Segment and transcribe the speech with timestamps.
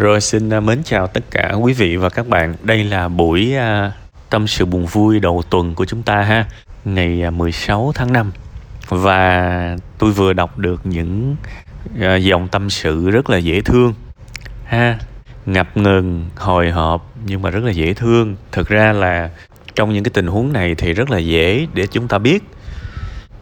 [0.00, 2.54] Rồi xin à, mến chào tất cả quý vị và các bạn.
[2.62, 3.92] Đây là buổi à,
[4.30, 6.46] tâm sự buồn vui đầu tuần của chúng ta ha.
[6.84, 8.32] Ngày à, 16 tháng 5.
[8.88, 11.36] Và tôi vừa đọc được những
[12.20, 13.94] dòng tâm sự rất là dễ thương
[14.64, 14.98] ha.
[15.46, 18.36] Ngập ngừng, hồi hộp nhưng mà rất là dễ thương.
[18.52, 19.30] Thực ra là
[19.74, 22.42] trong những cái tình huống này thì rất là dễ để chúng ta biết.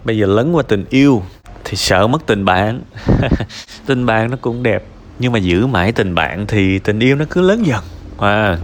[0.04, 1.22] Bây giờ lấn qua tình yêu
[1.64, 2.80] thì sợ mất tình bạn.
[3.86, 4.84] tình bạn nó cũng đẹp
[5.18, 7.84] nhưng mà giữ mãi tình bạn thì tình yêu nó cứ lớn dần.
[8.18, 8.56] À,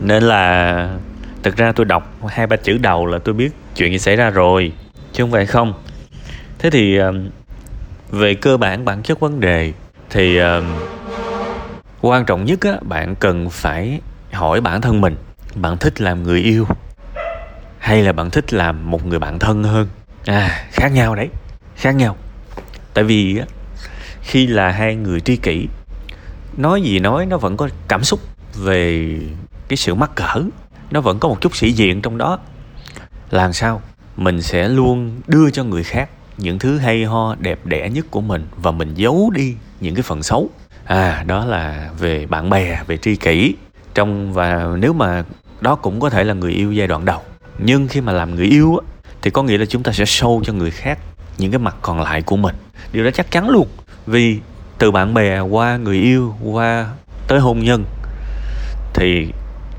[0.00, 0.96] nên là
[1.42, 4.30] thực ra tôi đọc hai ba chữ đầu là tôi biết chuyện gì xảy ra
[4.30, 4.72] rồi
[5.12, 5.74] chứ không phải không.
[6.58, 7.12] Thế thì ờ,
[8.10, 9.72] về cơ bản bản chất vấn đề
[10.10, 10.64] thì uh,
[12.00, 14.00] quan trọng nhất á bạn cần phải
[14.32, 15.16] hỏi bản thân mình
[15.54, 16.66] bạn thích làm người yêu
[17.78, 19.88] hay là bạn thích làm một người bạn thân hơn?
[20.26, 21.28] À khác nhau đấy
[21.76, 22.16] khác nhau.
[22.94, 23.44] Tại vì á
[24.28, 25.68] khi là hai người tri kỷ.
[26.56, 28.20] Nói gì nói, nó vẫn có cảm xúc
[28.54, 29.14] về
[29.68, 30.42] cái sự mắc cỡ.
[30.90, 32.38] Nó vẫn có một chút sĩ diện trong đó.
[33.30, 33.82] Làm sao
[34.16, 38.20] mình sẽ luôn đưa cho người khác những thứ hay ho, đẹp đẽ nhất của
[38.20, 40.50] mình và mình giấu đi những cái phần xấu?
[40.84, 43.54] À đó là về bạn bè, về tri kỷ.
[43.94, 45.24] Trong và nếu mà
[45.60, 47.20] đó cũng có thể là người yêu giai đoạn đầu.
[47.58, 48.86] Nhưng khi mà làm người yêu á,
[49.22, 50.98] thì có nghĩa là chúng ta sẽ show cho người khác
[51.38, 52.54] những cái mặt còn lại của mình.
[52.92, 53.68] Điều đó chắc chắn luôn
[54.08, 54.38] vì
[54.78, 56.86] từ bạn bè qua người yêu qua
[57.28, 57.84] tới hôn nhân
[58.94, 59.28] thì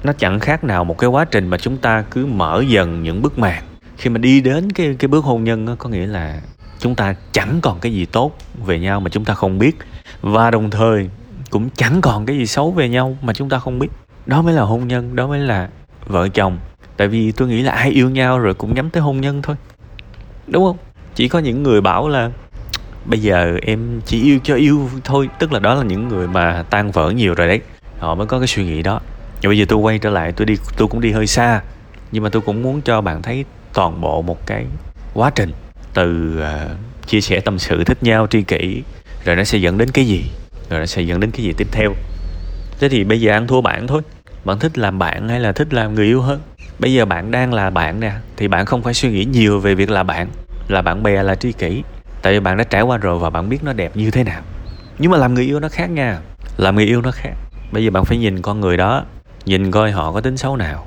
[0.03, 3.21] nó chẳng khác nào một cái quá trình mà chúng ta cứ mở dần những
[3.21, 3.63] bức màn.
[3.97, 6.41] Khi mà đi đến cái cái bước hôn nhân đó, có nghĩa là
[6.79, 9.77] chúng ta chẳng còn cái gì tốt về nhau mà chúng ta không biết.
[10.21, 11.09] Và đồng thời
[11.49, 13.87] cũng chẳng còn cái gì xấu về nhau mà chúng ta không biết.
[14.25, 15.69] Đó mới là hôn nhân đó mới là
[16.07, 16.57] vợ chồng.
[16.97, 19.55] Tại vì tôi nghĩ là ai yêu nhau rồi cũng nhắm tới hôn nhân thôi.
[20.47, 20.77] Đúng không?
[21.15, 22.31] Chỉ có những người bảo là
[23.05, 26.63] bây giờ em chỉ yêu cho yêu thôi tức là đó là những người mà
[26.69, 27.61] tan vỡ nhiều rồi đấy.
[27.99, 28.99] Họ mới có cái suy nghĩ đó.
[29.41, 31.61] Và bây giờ tôi quay trở lại tôi đi tôi cũng đi hơi xa.
[32.11, 34.65] Nhưng mà tôi cũng muốn cho bạn thấy toàn bộ một cái
[35.13, 35.51] quá trình
[35.93, 38.83] từ uh, chia sẻ tâm sự thích nhau tri kỷ
[39.25, 40.23] rồi nó sẽ dẫn đến cái gì
[40.69, 41.93] rồi nó sẽ dẫn đến cái gì tiếp theo.
[42.79, 44.01] Thế thì bây giờ ăn thua bạn thôi.
[44.45, 46.41] Bạn thích làm bạn hay là thích làm người yêu hơn?
[46.79, 49.75] Bây giờ bạn đang là bạn nè thì bạn không phải suy nghĩ nhiều về
[49.75, 50.27] việc là bạn.
[50.67, 51.83] Là bạn bè là tri kỷ
[52.21, 54.41] tại vì bạn đã trải qua rồi và bạn biết nó đẹp như thế nào.
[54.99, 56.19] Nhưng mà làm người yêu nó khác nha.
[56.57, 57.33] Làm người yêu nó khác.
[57.71, 59.03] Bây giờ bạn phải nhìn con người đó,
[59.45, 60.85] nhìn coi họ có tính xấu nào.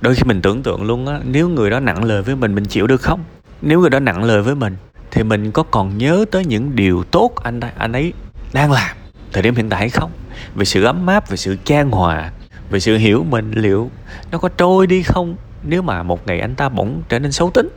[0.00, 2.64] Đôi khi mình tưởng tượng luôn á, nếu người đó nặng lời với mình mình
[2.64, 3.20] chịu được không?
[3.62, 4.76] Nếu người đó nặng lời với mình,
[5.10, 8.12] thì mình có còn nhớ tới những điều tốt anh anh ấy
[8.52, 8.96] đang làm
[9.32, 10.10] thời điểm hiện tại hay không?
[10.54, 12.30] Về sự ấm áp, về sự chan hòa,
[12.70, 13.90] về sự hiểu mình liệu
[14.32, 17.50] nó có trôi đi không nếu mà một ngày anh ta bỗng trở nên xấu
[17.50, 17.68] tính?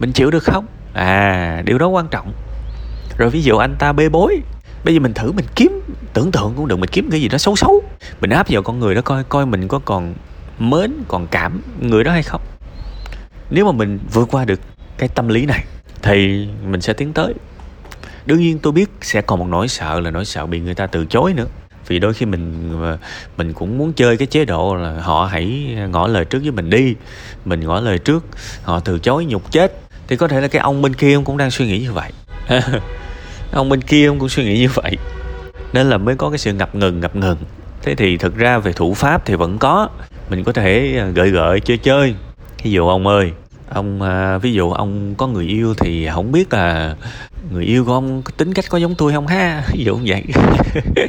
[0.00, 0.66] Mình chịu được không?
[0.92, 2.32] À điều đó quan trọng
[3.18, 4.40] rồi ví dụ anh ta bê bối,
[4.84, 5.80] bây giờ mình thử mình kiếm,
[6.12, 7.82] tưởng tượng cũng được, mình kiếm cái gì đó xấu xấu.
[8.20, 10.14] Mình áp vào con người đó coi coi mình có còn
[10.58, 12.40] mến, còn cảm người đó hay không.
[13.50, 14.60] Nếu mà mình vượt qua được
[14.98, 15.64] cái tâm lý này,
[16.02, 17.34] thì mình sẽ tiến tới.
[18.26, 20.86] Đương nhiên tôi biết sẽ còn một nỗi sợ là nỗi sợ bị người ta
[20.86, 21.46] từ chối nữa.
[21.86, 22.98] Vì đôi khi mình ờ,
[23.36, 26.70] mình cũng muốn chơi cái chế độ là họ hãy ngỏ lời trước với mình
[26.70, 26.94] đi,
[27.44, 28.24] mình ngỏ lời trước,
[28.62, 29.80] họ từ chối nhục chết.
[30.08, 32.12] Thì có thể là cái ông bên kia ông cũng đang suy nghĩ như vậy.
[33.52, 34.96] ông bên kia ông cũng suy nghĩ như vậy.
[35.72, 37.38] Nên là mới có cái sự ngập ngừng ngập ngừng.
[37.82, 39.88] Thế thì thực ra về thủ pháp thì vẫn có.
[40.30, 42.14] Mình có thể à, gợi gợi, chơi chơi.
[42.62, 43.32] Ví dụ ông ơi,
[43.68, 46.96] ông à, ví dụ ông có người yêu thì không biết là
[47.52, 49.62] người yêu của ông tính cách có giống tôi không ha?
[49.72, 50.24] Ví dụ như vậy.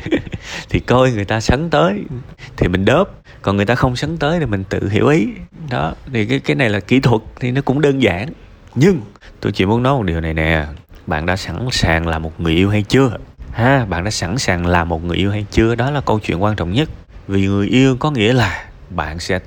[0.69, 2.03] Thì coi người ta sấn tới
[2.57, 3.09] thì mình đớp.
[3.41, 5.27] Còn người ta không sấn tới thì mình tự hiểu ý.
[5.69, 8.29] Đó, thì cái cái này là kỹ thuật thì nó cũng đơn giản.
[8.75, 9.01] Nhưng,
[9.39, 10.66] tôi chỉ muốn nói một điều này nè
[11.09, 13.18] bạn đã sẵn sàng là một người yêu hay chưa?
[13.52, 15.75] Ha, bạn đã sẵn sàng là một người yêu hay chưa?
[15.75, 16.90] Đó là câu chuyện quan trọng nhất.
[17.28, 19.40] Vì người yêu có nghĩa là bạn sẽ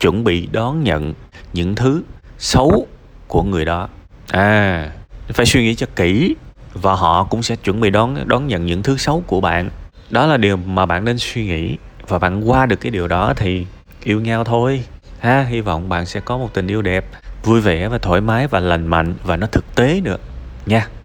[0.00, 1.14] chuẩn bị đón nhận
[1.52, 2.02] những thứ
[2.38, 2.86] xấu
[3.28, 3.88] của người đó.
[4.30, 4.90] À
[5.32, 6.36] phải suy nghĩ cho kỹ
[6.74, 9.70] và họ cũng sẽ chuẩn bị đón đón nhận những thứ xấu của bạn.
[10.10, 11.76] Đó là điều mà bạn nên suy nghĩ
[12.08, 13.66] và bạn qua được cái điều đó thì
[14.04, 14.84] yêu nhau thôi.
[15.20, 17.04] Ha, hy vọng bạn sẽ có một tình yêu đẹp,
[17.44, 20.16] vui vẻ và thoải mái và lành mạnh và nó thực tế nữa
[20.66, 20.86] nha.